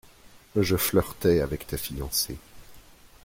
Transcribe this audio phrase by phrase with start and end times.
[0.59, 2.39] Je flirtais avec ta fiancée.